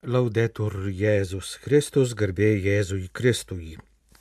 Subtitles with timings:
[0.00, 3.74] Laudetur Jėzus Kristus, garbė Jėzui Kristui.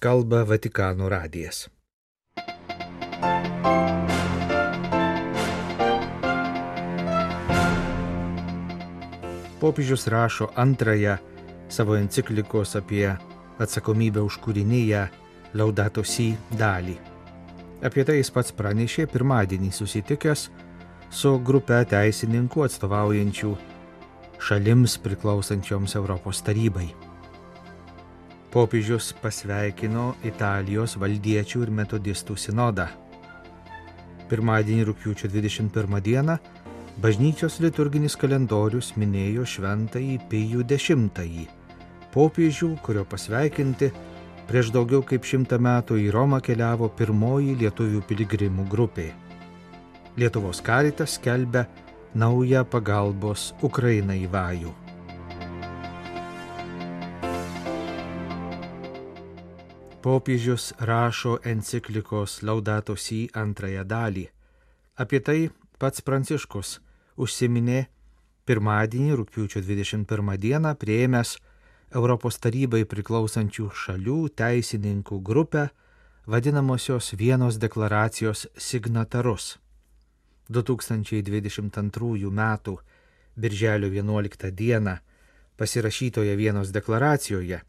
[0.03, 1.69] Kalba Vatikano radijas.
[9.61, 11.15] Popiežius rašo antrąją
[11.71, 13.15] savo enciklikos apie
[13.55, 15.07] atsakomybę už kūrinyje
[15.53, 16.99] Laudato Si dalį.
[17.87, 20.49] Apie tai jis pats pranešė pirmadienį susitikęs
[21.09, 23.55] su grupe teisininkų atstovaujančių
[24.39, 26.87] šalims priklausančioms Europos tarybai.
[28.49, 32.87] Popiežius pasveikino Italijos valdiečių ir metodistų sinodą.
[34.29, 36.37] Pirmadienį rūpiučio 21 dieną
[37.03, 40.95] bažnyčios liturginis kalendorius minėjo šventąjį Pijų X,
[42.13, 43.91] popiežių, kurio pasveikinti
[44.49, 49.11] prieš daugiau kaip šimtą metų į Romą keliavo pirmoji lietuvių piligrimų grupė.
[50.17, 51.67] Lietuvos karitas skelbia
[52.15, 54.73] naują pagalbos Ukrainai vajų.
[60.01, 64.25] Popiežius rašo enciklikos Laudato Si antrąją dalį.
[64.95, 66.79] Apie tai pats Pranciškus
[67.19, 67.85] užsiminė
[68.47, 71.35] pirmadienį, rūpiučio 21 dieną, prieėmęs
[71.93, 75.69] Europos tarybai priklausančių šalių teisininkų grupę,
[76.25, 79.57] vadinamosios vienos deklaracijos signatarus.
[80.49, 82.77] 2022 m.
[83.35, 84.97] Birželio 11 d.
[85.55, 87.61] pasirašytoje vienos deklaracijoje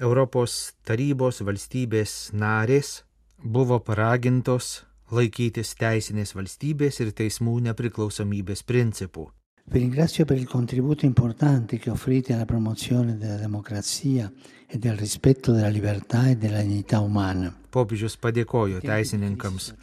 [0.00, 3.02] Europos tarybos valstybės narės
[3.36, 9.26] buvo paragintos laikytis teisinės valstybės ir teismų nepriklausomybės principų.
[9.68, 14.32] Vi ringrazio per il contributo importante che offrite alla promozione della democrazia
[14.66, 17.52] e del rispetto della libertà e della dignità umana.
[17.70, 19.74] Popiežius padėkojo teisininkams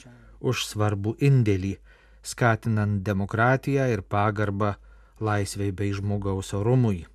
[0.41, 1.75] už svarbų indėlį
[2.27, 4.73] skatinant demokratiją ir pagarbą
[5.23, 7.05] laisvei bei žmogaus orumui.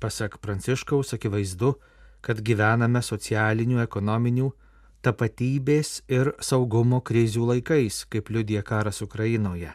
[0.00, 1.74] Pasak Pranciškaus akivaizdu,
[2.24, 4.48] kad gyvename socialinių, ekonominių,
[5.04, 9.72] tapatybės ir saugumo krizių laikais, kaip liudija karas Ukrainoje.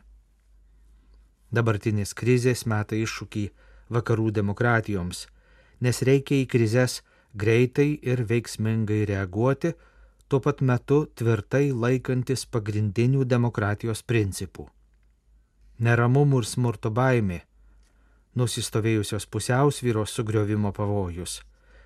[1.54, 3.46] Dabartinės krizės meta iššūkį
[3.94, 5.28] vakarų demokratijoms,
[5.82, 7.02] nes reikia į krizės
[7.34, 9.74] greitai ir veiksmingai reaguoti,
[10.28, 14.68] tuo pat metu tvirtai laikantis pagrindinių demokratijos principų.
[15.80, 17.42] Neramumų ir smurto baimė,
[18.36, 21.42] nusistovėjusios pusiausvyros sugriovimo pavojus,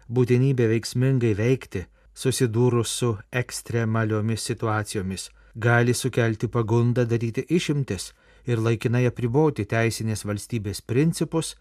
[0.10, 8.12] būtinybė veiksmingai veikti, susidūrus su ekstremaliomis situacijomis, gali sukelti pagundą daryti išimtis
[8.50, 11.56] ir laikinai apriboti teisinės valstybės principus,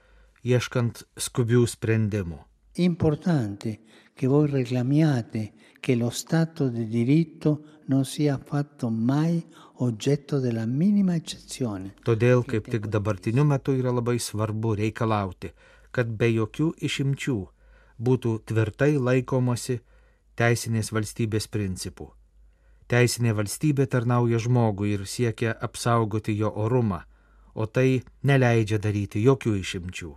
[0.45, 2.39] ieškant skubių sprendimų.
[2.79, 3.79] Importante
[4.15, 5.51] che voi reclamiate
[5.81, 9.45] che lo Stato di diritto non sia affatto mai
[9.81, 11.95] oggetto della minima eccezione.
[12.05, 15.53] Todėl kaip tik dabartiniu metu yra labai svarbu reikalauti,
[15.91, 17.39] kad be jokių išimčių
[17.99, 19.81] būtų tvirtai laikomasi
[20.39, 22.13] teisinės valstybės principų.
[22.89, 27.03] Teisinė valstybė tarnauja žmogui ir siekia apsaugoti jo orumą,
[27.55, 30.15] o tai neleidžia daryti jokių išimčių.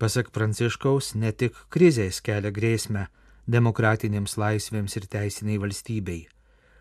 [0.00, 3.06] Pasak Pranciškaus, ne tik krizės kelia grėsmę
[3.50, 6.22] demokratinėms laisvėms ir teisiniai valstybei.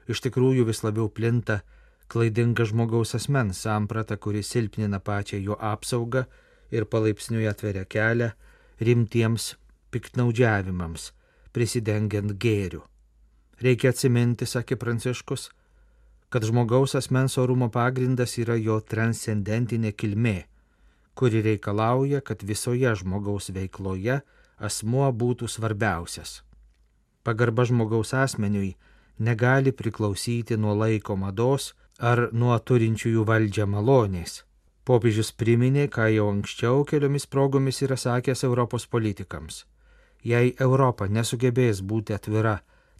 [0.09, 1.61] Iš tikrųjų vis labiau plinta
[2.09, 6.25] klaidinga žmogaus asmens samprata, kuri silpnina pačią jo apsaugą
[6.73, 8.31] ir palaipsniui atveria kelią
[8.81, 9.53] rimtiems
[9.93, 11.11] piktnaudžiavimams,
[11.53, 12.83] prisidengiant gėriu.
[13.61, 15.49] Reikia atsiminti, sakė Pranciškus,
[16.29, 20.37] kad žmogaus asmens orumo pagrindas yra jo transcendentinė kilmė,
[21.13, 24.21] kuri reikalauja, kad visoje žmogaus veikloje
[24.69, 26.39] asmuo būtų svarbiausias.
[27.29, 28.75] Pagarba žmogaus asmeniui
[29.19, 31.73] negali priklausyti nuo laiko mados
[32.11, 34.31] ar nuo turinčiųjų valdžią malonės.
[34.81, 39.59] Popiežius priminė, ką jau anksčiau keliomis progomis yra sakęs Europos politikams.
[40.25, 42.55] Jei Europa nesugebės būti atvira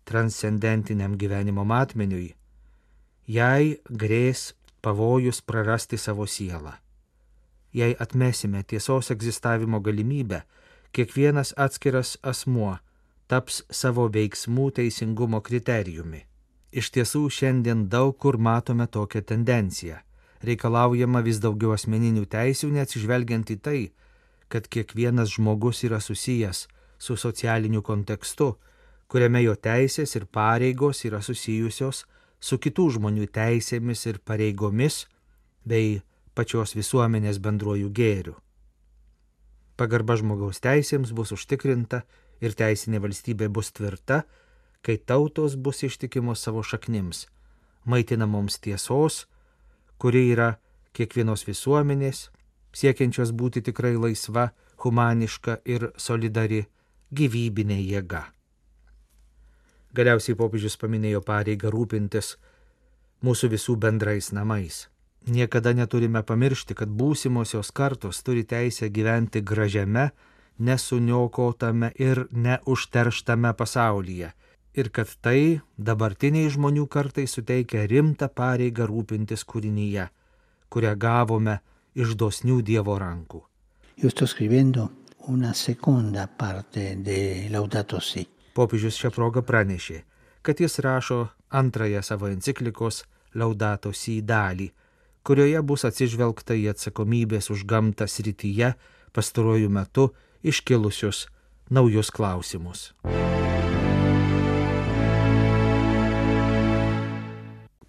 [0.06, 2.28] transcendentiniam gyvenimo matmeniui,
[3.26, 4.52] jai grės
[4.86, 6.76] pavojus prarasti savo sielą.
[7.74, 10.44] Jei atmesime tiesos egzistavimo galimybę,
[10.94, 12.78] kiekvienas atskiras asmuo
[13.30, 16.24] taps savo veiksmų teisingumo kriterijumi.
[16.74, 20.00] Iš tiesų šiandien daug kur matome tokią tendenciją.
[20.46, 23.80] Reikalaujama vis daugiau asmeninių teisių, neatsižvelgiant į tai,
[24.50, 26.68] kad kiekvienas žmogus yra susijęs
[26.98, 28.56] su socialiniu kontekstu,
[29.08, 32.06] kuriame jo teisės ir pareigos yra susijusios
[32.40, 35.04] su kitų žmonių teisėmis ir pareigomis
[35.66, 36.00] bei
[36.34, 38.36] pačios visuomenės bendruoju gėriu.
[39.76, 42.04] Pagarba žmogaus teisėms bus užtikrinta
[42.42, 44.24] ir teisinė valstybė bus tvirta,
[44.82, 47.28] kai tautos bus ištikimos savo šaknims,
[47.86, 49.26] maitinamoms tiesos,
[50.00, 50.50] kuri yra
[50.96, 52.30] kiekvienos visuomenės,
[52.74, 54.50] siekiančios būti tikrai laisva,
[54.84, 56.66] humaniška ir solidari
[57.12, 58.24] gyvybinė jėga.
[59.98, 62.36] Galiausiai popiežius paminėjo pareigą rūpintis
[63.26, 64.88] mūsų visų bendrais namais.
[65.28, 70.12] Niekada neturime pamiršti, kad būsimosios kartos turi teisę gyventi gražiame,
[70.60, 74.32] nesuniokotame ir neužterštame pasaulyje.
[74.74, 80.06] Ir kad tai dabartiniai žmonių kartai suteikia rimtą pareigą rūpintis kūrinyje,
[80.70, 81.58] kurią gavome
[81.96, 83.42] iš dosnių Dievo rankų.
[84.00, 84.90] Io sto scrivendo
[85.28, 88.28] una seconda parte de Laudato Si.
[88.54, 90.04] Popiežius šią progą pranešė,
[90.42, 93.04] kad jis rašo antrąją savo enciklikos
[93.34, 94.70] Laudato Si dalį,
[95.24, 98.74] kurioje bus atsižvelgta į atsakomybės už gamtą srityje
[99.14, 100.10] pastaruoju metu
[100.44, 101.28] iškilusius
[101.70, 102.94] naujus klausimus.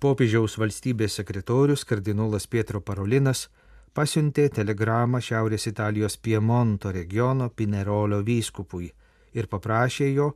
[0.00, 3.48] Popiežiaus valstybės sekretorius kardinolas Pietro Parolinas
[3.92, 8.88] pasiuntė telegramą Šiaurės Italijos Piemonto regiono Pinerolio vyskupui
[9.36, 10.30] ir paprašė jo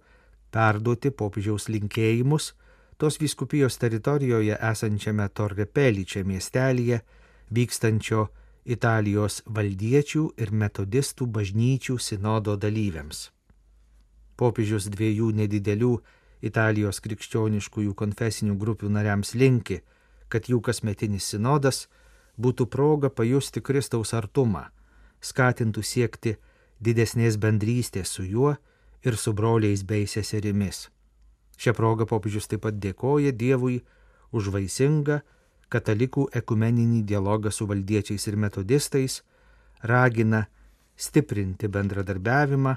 [0.52, 2.52] perduoti popiežiaus linkėjimus
[3.00, 7.00] tos vyskupijos teritorijoje esančiame Torrepelyčia miestelėje
[7.54, 8.28] vykstančio
[8.64, 13.28] Italijos valdiečių ir metodistų bažnyčių sinodo dalyviams.
[14.40, 15.92] Popiežius dviejų nedidelių
[16.44, 19.82] Italijos krikščioniškųjų konfesinių grupių nariams linki,
[20.28, 21.86] kad jų kasmetinis sinodas
[22.40, 24.66] būtų proga pajusti Kristaus artumą,
[25.20, 26.36] skatintų siekti
[26.80, 28.56] didesnės bendrystės su juo
[29.04, 30.88] ir su broliais bei seserimis.
[31.60, 33.82] Šią progą popiežius taip pat dėkoja Dievui
[34.32, 35.20] už vaisingą
[35.74, 39.22] katalikų ekumeninį dialogą su valdiečiais ir metodistais,
[39.82, 40.44] ragina
[40.96, 42.74] stiprinti bendradarbiavimą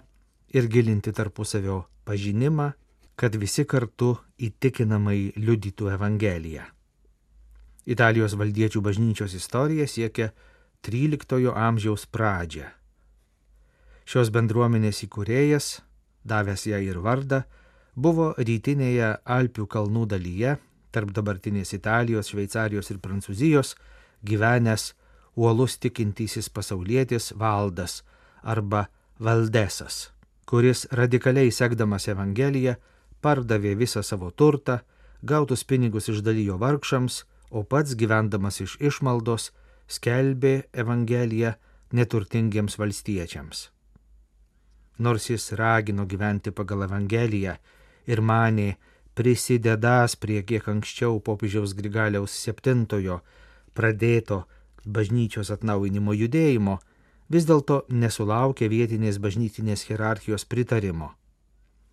[0.58, 2.72] ir gilinti tarpusavio pažinimą,
[3.18, 6.66] kad visi kartu įtikinamai liudytų Evangeliją.
[7.88, 10.32] Italijos valdiečių bažnyčios istorija siekia
[10.86, 12.68] XIII amžiaus pradžią.
[14.08, 15.82] Šios bendruomenės įkūrėjas,
[16.24, 17.42] davęs ją ir vardą,
[17.96, 20.58] buvo rytinėje Alpių kalnų dalyje
[20.98, 23.76] tarp dabartinės Italijos, Šveicarijos ir Prancūzijos
[24.26, 24.92] gyvenęs
[25.38, 28.02] uolus tikintysis pasaulietis Valdas
[28.42, 28.88] arba
[29.22, 30.10] Valdesas,
[30.50, 32.76] kuris radikaliai sekdamas Evangeliją
[33.22, 34.80] pardavė visą savo turtą,
[35.22, 39.52] gautus pinigus išdalijo vargšams, o pats gyvendamas iš išmaldos
[39.88, 41.54] skelbė Evangeliją
[41.94, 43.70] neturtingiems valstiečiams.
[45.00, 47.56] Nors jis ragino gyventi pagal Evangeliją
[48.10, 48.76] ir manė,
[49.18, 53.18] prisidedąs prie kiek anksčiau popiežiaus Grigaliaus VII
[53.74, 54.44] pradėto
[54.86, 56.78] bažnyčios atnaujinimo judėjimo,
[57.34, 61.16] vis dėlto nesulaukė vietinės bažnytinės hierarchijos pritarimo.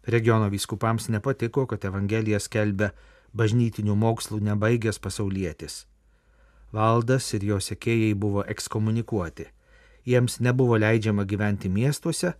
[0.05, 2.93] Regiono vyskupams nepatiko, kad Evangelija skelbia
[3.33, 5.87] bažnytinių mokslų nebaigęs pasaulietis.
[6.77, 9.47] Valdas ir jo sekėjai buvo ekskomunikuoti.
[10.05, 12.35] Jiems nebuvo leidžiama gyventi miestuose,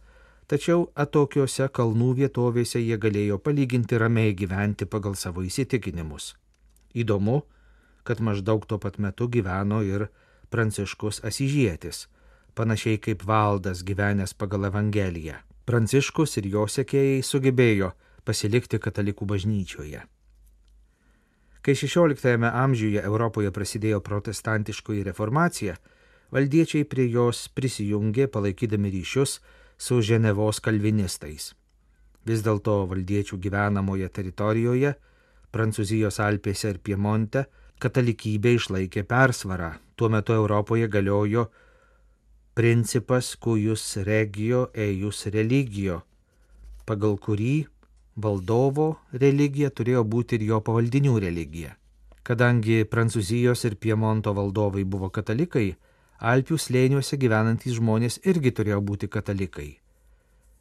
[0.51, 6.35] tačiau atokiose kalnų vietovėse jie galėjo palyginti ramiai gyventi pagal savo įsitikinimus.
[6.95, 7.43] Įdomu,
[8.05, 10.09] kad maždaug tuo pat metu gyveno ir
[10.53, 12.07] Pranciškus Asižėtis,
[12.55, 15.41] panašiai kaip valdas gyvenęs pagal Evangeliją.
[15.65, 17.95] Pranciškus ir jo sekėjai sugebėjo
[18.29, 20.05] pasilikti katalikų bažnyčioje.
[21.65, 25.79] Kai XVI amžiuje Europoje prasidėjo protestantiškoji reformacija,
[26.31, 29.39] valdiečiai prie jos prisijungė palaikydami ryšius
[29.85, 31.51] su Ženevos kalvinistais.
[32.25, 34.95] Vis dėlto valdiečių gyvenamoje teritorijoje,
[35.53, 37.45] Prancūzijos Alpėse ir Piemonte,
[37.85, 39.75] katalikybė išlaikė persvarą.
[39.95, 41.45] Tuo metu Europoje galiojo
[42.57, 46.01] principas cuius regio eius religio,
[46.89, 47.55] pagal kurį
[48.17, 51.77] valdovo religija turėjo būti ir jo pavaldinių religija.
[52.25, 55.75] Kadangi Prancūzijos ir Piemonto valdovai buvo katalikai,
[56.25, 59.84] Alpių slėniuose gyvenantys žmonės irgi turėjo būti katalikai.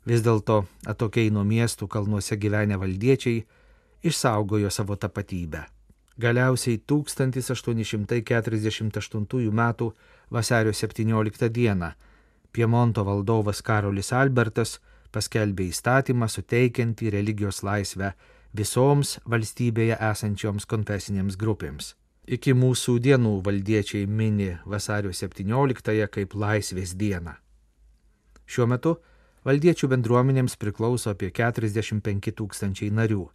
[0.05, 3.45] Vis dėlto atokiai nuo miestų kalnuose gyvenę valdiečiai
[4.03, 5.63] išsaugojo savo tapatybę.
[6.19, 9.73] Galiausiai 1848 m.
[10.29, 11.91] vasario 17 d.
[12.51, 14.79] Piemonto valdovas Karolis Albertas
[15.11, 18.13] paskelbė įstatymą suteikiantį religijos laisvę
[18.53, 21.95] visoms valstybėje esančioms konfesinėms grupėms.
[22.27, 27.33] Iki mūsų dienų valdiečiai mini vasario 17-ąją kaip laisvės dieną.
[28.45, 28.97] Šiuo metu
[29.47, 33.27] valdiečių bendruomenėms priklauso apie 45 tūkstančiai narių.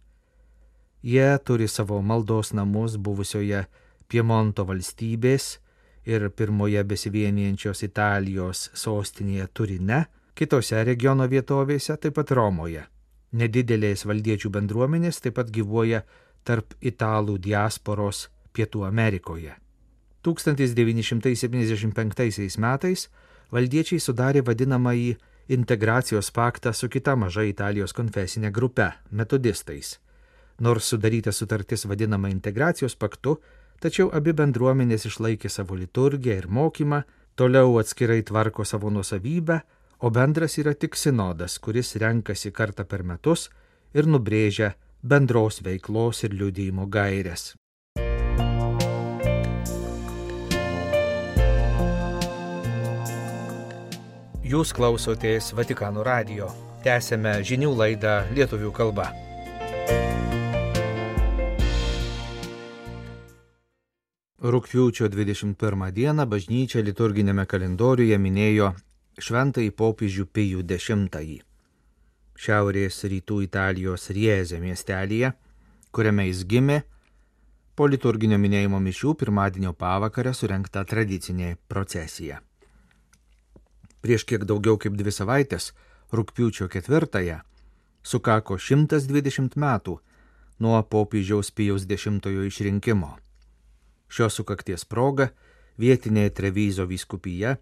[1.01, 3.65] Jie turi savo maldos namus buvusioje
[4.09, 5.59] Piemonto valstybės
[6.09, 12.87] ir pirmoje besivienijančios Italijos sostinėje Turine, kitose regiono vietovėse, taip pat Romoje.
[13.31, 16.01] Nedidelės valdiečių bendruomenės taip pat gyvuoja
[16.43, 19.53] tarp italų diasporos Pietų Amerikoje.
[20.25, 23.09] 1975 metais
[23.53, 25.17] valdiečiai sudarė vadinamąjį
[25.49, 29.97] integracijos paktą su kita maža Italijos konfesinė grupe- metodistais.
[30.59, 33.39] Nors sudaryta sutartis vadinama integracijos paktu,
[33.79, 37.03] tačiau abi bendruomenės išlaikė savo liturgiją ir mokymą,
[37.35, 39.61] toliau atskirai tvarko savo nusavybę,
[39.99, 43.49] o bendras yra tik sinodas, kuris renkasi kartą per metus
[43.93, 47.55] ir nubrėžia bendros veiklos ir liudyjimo gairias.
[54.49, 56.47] Jūs klausotės Vatikano radio.
[56.81, 59.11] Tęsėme žinių laidą lietuvių kalba.
[64.41, 68.71] Rūpiučio 21 dieną bažnyčia liturginėme kalendoriuje minėjo
[69.21, 70.89] šventąjį popiežių Pijų X.
[72.33, 75.35] Šiaurės rytų Italijos Riezė miestelėje,
[75.93, 76.81] kuriame jis gimė,
[77.77, 82.41] po liturginio minėjimo mišių pirmadienio pavakarę surenkta tradicinė procesija.
[84.01, 85.73] Prieš kiek daugiau kaip dvi savaitės,
[86.15, 87.41] rūpiučio ketvirtąją,
[88.03, 89.99] sukako 120 metų
[90.59, 92.07] nuo popiežiaus Pijaus X
[92.47, 93.17] išrinkimo.
[94.09, 95.29] Šios sukakties proga
[95.77, 97.57] vietinė Trevizo vyskupija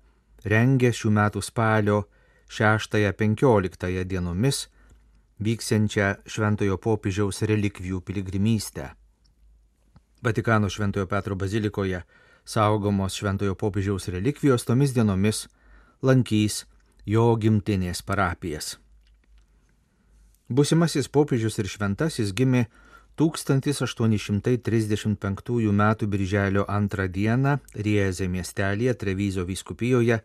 [0.45, 2.03] rengia šių metų spalio
[2.49, 4.67] 6-15 dienomis
[5.43, 8.93] vyksiančią Šventojo popiežiaus relikvijų piligrimystę.
[10.23, 12.01] Vatikano Šventojo Petro bazilikoje
[12.45, 15.45] saugomos Šventojo popiežiaus relikvijos tomis dienomis
[16.01, 16.65] lankys
[17.05, 18.77] jo gimtinės parapijas.
[20.47, 22.67] Būsimasis popiežius ir šventasis gimė
[23.17, 25.95] 1835 m.
[26.07, 27.57] birželio 2 d.
[27.73, 30.21] Riezė miestelėje Trevizo vyskupijoje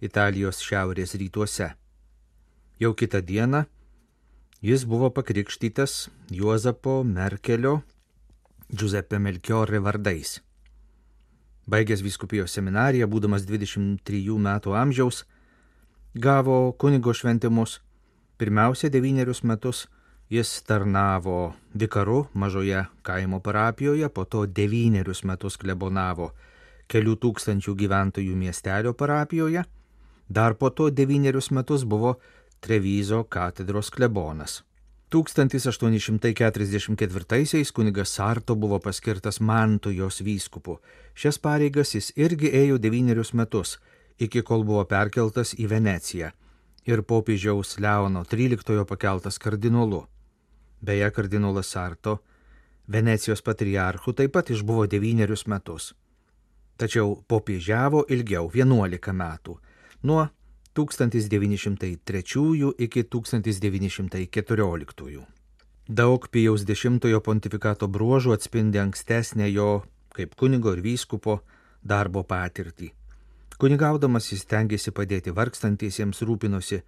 [0.00, 1.74] Italijos šiaurės rytuose.
[2.78, 3.64] Jau kitą dieną
[4.62, 7.82] jis buvo pakrikštytas Juozapo Merkelio
[8.70, 10.45] Giuseppe Melchiorre vardais.
[11.66, 15.24] Baigęs viskupijos seminariją, būdamas 23 metų amžiaus,
[16.14, 17.80] gavo kunigo šventimus.
[18.38, 19.86] Pirmiausia, devynerius metus
[20.30, 26.30] jis tarnavo vikaru mažoje kaimo parapijoje, po to devynerius metus klebonavo
[26.86, 29.64] kelių tūkstančių gyventojų miestelio parapijoje,
[30.28, 32.16] dar po to devynerius metus buvo
[32.60, 34.62] Trevizo katedros klebonas.
[35.10, 40.80] 1844 kunigas Sarto buvo paskirtas Mantujos vyskupu.
[41.14, 43.78] Šias pareigas jis irgi ėjo devynerius metus,
[44.18, 46.32] iki kol buvo perkeltas į Veneciją
[46.86, 50.06] ir popiežiaus Leono XIII pakeltas kardinolu.
[50.80, 52.18] Beje, kardinolas Sarto
[52.88, 55.94] Venecijos patriarchu taip pat išbuvo devynerius metus.
[56.78, 59.58] Tačiau popiežiavo ilgiau- 11 metų-
[60.06, 60.28] nuo
[60.76, 65.26] 1903 iki 1914.
[65.88, 66.86] Daug Pijaus X
[67.24, 69.84] pontifikato bruožų atspindi ankstesnę jo
[70.16, 71.40] kaip kunigo ir vyskupo
[71.84, 72.92] darbo patirtį.
[73.56, 76.82] Kunigaudamas jis tengiasi padėti vargstantiesiems rūpinosi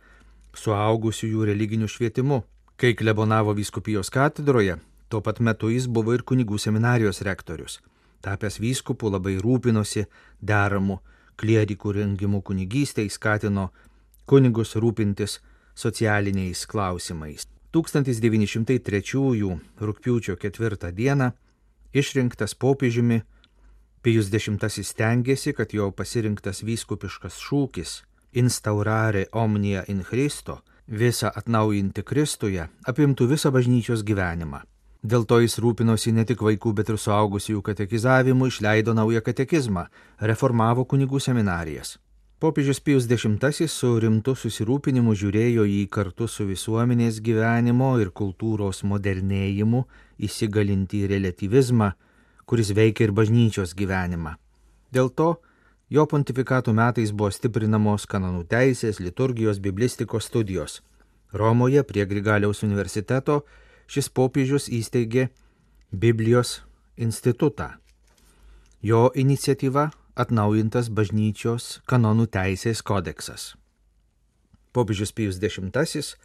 [0.56, 2.42] suaugusiųjų religiniu švietimu.
[2.78, 4.76] Kai klebonavo vyskupijos katedroje,
[5.08, 7.80] tuo pat metu jis buvo ir kunigų seminarijos rektorius.
[8.22, 10.06] Tapęs vyskupu labai rūpinosi
[10.42, 11.00] deramu
[11.38, 13.68] klierikų rengimų kunigystėj skatino
[14.28, 15.38] kunigus rūpintis
[15.78, 17.46] socialiniais klausimais.
[17.72, 19.02] 1903
[19.80, 21.32] rūpiučio 4 dieną
[21.92, 23.22] išrinktas popiežiumi
[24.02, 28.02] Pijus X stengiasi, kad jo pasirinktas vyskupiškas šūkis
[28.32, 34.62] instaurare omnia in Christo visą atnaujinti Kristuje apimtų visą bažnyčios gyvenimą.
[35.02, 39.86] Dėl to jis rūpinosi ne tik vaikų, bet ir suaugusiųjų katekizavimu, išleido naują katekizmą,
[40.18, 41.98] reformavo kunigų seminarijas.
[42.38, 49.84] Popiežius Pijus X su rimtu susirūpinimu žiūrėjo į kartu su visuomenės gyvenimo ir kultūros modernėjimu
[50.18, 51.92] įsigalinti relativizmą,
[52.46, 54.36] kuris veikia ir bažnyčios gyvenimą.
[54.94, 55.40] Dėl to
[55.90, 60.82] jo pontifikatų metais buvo stiprinamos kanonų teisės, liturgijos, biblistikos studijos.
[61.32, 63.42] Romoje prie Grigaliaus universiteto
[63.88, 65.28] šis popiežius įsteigė
[65.90, 66.62] Biblijos
[66.96, 67.72] institutą.
[68.82, 73.54] Jo iniciatyva atnaujintas bažnyčios kanonų teisės kodeksas.
[74.72, 76.16] Popiežius Pijus X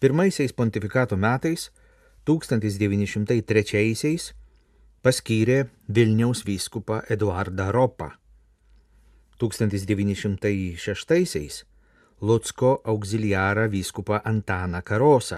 [0.00, 1.70] pirmaisiais pontifikato metais
[2.24, 4.32] 1903
[5.02, 8.10] paskyrė Vilniaus vyskupą Eduardą Ropą.
[9.42, 11.64] 1906
[12.22, 15.36] Lutsko auxiliarą vyskupą Antaną Karosą,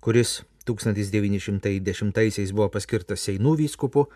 [0.00, 4.08] kuris 1910 buvo paskirtas Seinų vyskupu,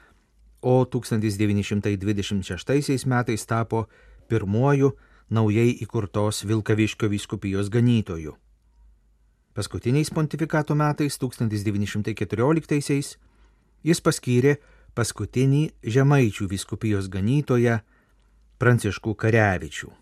[0.62, 3.86] o 1926 metais tapo
[4.28, 4.92] pirmuoju
[5.30, 8.36] naujai įkurtos Vilkaviškio vyskupijos ganytoju.
[9.54, 13.16] Paskutiniais pontifikato metais 1914
[13.86, 14.56] jis paskyrė
[14.96, 17.78] paskutinį Žemaičių vyskupijos ganytoją
[18.58, 19.92] Pranciškų Karevičių.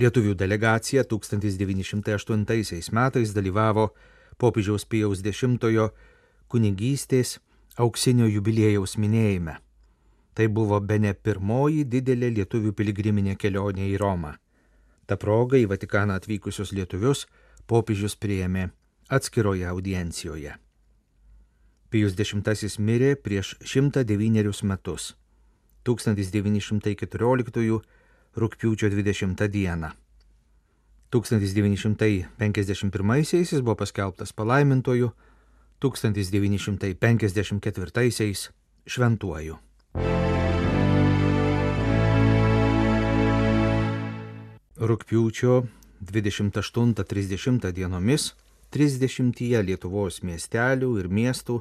[0.00, 3.90] Lietuvių delegacija 1908 metais dalyvavo
[4.40, 5.44] popiežiaus Pijaus X
[6.50, 7.38] kunigystės
[7.76, 9.58] auksinio jubiliejaus minėjime.
[10.34, 14.34] Tai buvo be ne pirmoji didelė lietuvių piligriminė kelionė į Romą.
[15.06, 17.26] Ta proga į Vatikaną atvykusius lietuvius
[17.66, 18.70] popiežius priėmė
[19.10, 20.54] atskiroje audiencijoje.
[21.90, 25.16] Pijus X mirė prieš 109 metus,
[25.84, 27.80] 1914
[28.36, 29.90] rūpiučio 20 dieną.
[31.10, 35.10] 1951 jis buvo paskelbtas palaimintoju,
[35.80, 38.50] 1954
[38.86, 39.56] šventuoju.
[44.80, 45.66] Rūpiučio
[46.00, 48.34] 28-30 dienomis
[48.72, 51.60] 30 Lietuvos miestelių ir miestų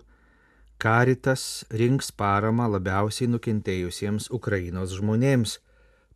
[0.80, 5.58] Karitas rinks paramą labiausiai nukentėjusiems Ukrainos žmonėms,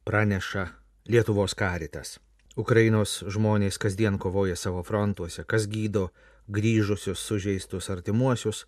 [0.08, 0.70] praneša
[1.12, 2.16] Lietuvos Karitas.
[2.55, 6.10] Ukrainos žmonės kasdien kovoja savo frontuose, kas gydo
[6.48, 8.65] grįžusius sužeistus artimuosius,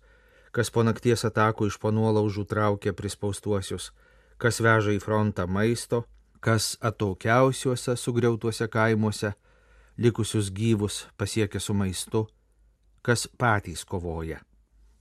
[0.50, 3.92] kas po nakties atakų iš panuolaužų traukia prispaustuosius,
[4.42, 6.04] kas veža į frontą maisto,
[6.40, 9.34] kas atokiausiuose sugriautuose kaimuose
[9.96, 12.26] likusius gyvus pasiekia su maistu,
[13.02, 14.40] kas patys kovoja,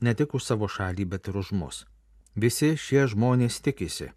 [0.01, 1.85] ne tik už savo šalį, bet ir už mus.
[2.35, 4.11] Visi šie žmonės tikisi,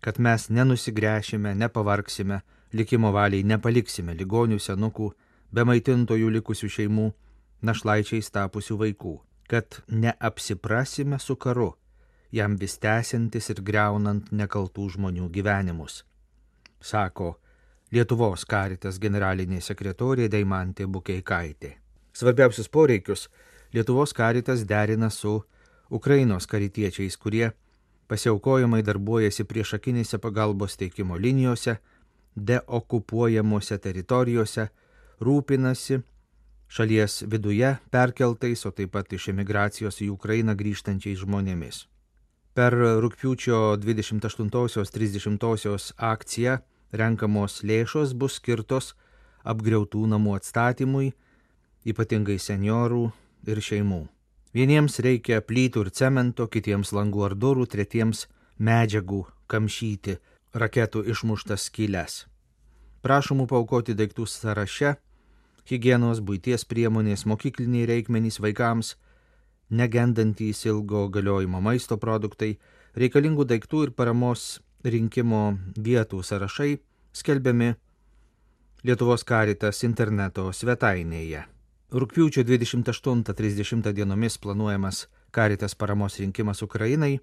[0.00, 2.42] kad mes nenusigręšime, nepavargsime,
[2.76, 5.10] likimo valiai nepaliksime ligonių senukų,
[5.52, 7.06] be maitintojų likusių šeimų,
[7.62, 9.14] našlaičiais tapusių vaikų,
[9.48, 11.72] kad neapsiprasime su karu,
[12.32, 16.04] jam vis tęsiantis ir greunant nekaltų žmonių gyvenimus.
[16.80, 17.36] Sako
[17.94, 21.76] Lietuvos karitas generalinė sekretorė Daimantė Bukeikaitė.
[22.12, 23.28] Svarbiausius poreikius
[23.72, 25.44] Lietuvos karitas derina su
[25.90, 27.52] Ukrainos karitiečiais, kurie
[28.10, 31.76] pasiaukojamai darbuojasi priešakinėse pagalbos teikimo linijose,
[32.36, 34.68] deokupuojamuose teritorijose,
[35.20, 36.02] rūpinasi
[36.68, 41.86] šalies viduje perkeltais, o taip pat iš emigracijos į Ukrainą grįžtančiais žmonėmis.
[42.56, 42.72] Per
[43.04, 46.58] rūpiučio 28-30 akciją
[46.92, 48.94] renkamos lėšos bus skirtos
[49.44, 51.12] apgriautų namų atstatymui,
[51.86, 53.10] ypatingai seniorų
[53.46, 54.06] ir šeimų.
[54.56, 58.24] Vieniems reikia plytų ir cemento, kitiems langų ar durų, tretiems
[58.56, 60.16] medžiagų kamšyti
[60.54, 62.26] raketų išmuštas skylės.
[63.02, 64.96] Prašomų paukoti daiktų sąraše
[65.66, 68.94] hygienos, būties priemonės, mokykliniai reikmenys vaikams,
[69.70, 72.56] negendantys ilgo galiojimo maisto produktai,
[72.94, 76.76] reikalingų daiktų ir paramos rinkimo vietų sąrašai
[77.12, 77.74] skelbiami
[78.86, 81.40] Lietuvos karitas interneto svetainėje.
[81.90, 87.16] Rūpiučio 28-30 dienomis planuojamas karitas paramos rinkimas Ukrainai,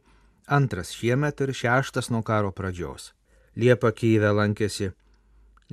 [0.48, 3.14] antras šiemet ir šeštas nuo karo pradžios.
[3.56, 4.92] Liepa Kyve lankėsi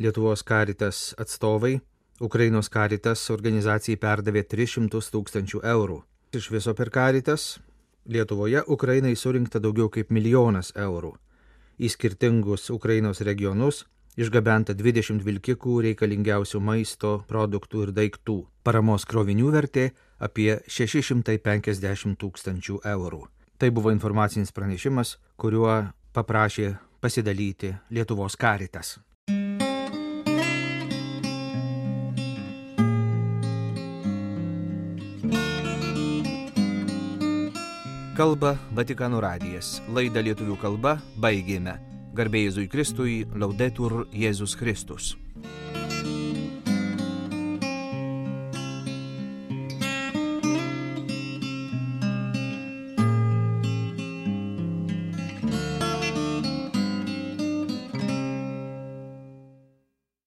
[0.00, 1.80] Lietuvos karitas atstovai,
[2.20, 6.02] Ukrainos karitas organizacijai perdavė 300 tūkstančių eurų.
[6.36, 7.58] Iš viso per karitas
[8.06, 11.14] Lietuvoje Ukrainai surinkta daugiau kaip milijonas eurų.
[11.80, 13.84] Į skirtingus Ukrainos regionus
[14.20, 18.38] išgabenta 20 vilkikų reikalingiausių maisto, produktų ir daiktų.
[18.62, 23.22] Paramos krovinių vertė apie 650 tūkstančių eurų.
[23.60, 25.76] Tai buvo informacinis pranešimas, kuriuo
[26.16, 26.72] paprašė
[27.04, 28.96] pasidalyti Lietuvos karitas.
[38.20, 39.78] kalba Vatikano radijas.
[39.96, 41.78] Laidą lietuvių kalba baigėme.
[42.12, 45.14] Garbėjai Jėzui Kristui, laudetur Jėzus Kristus.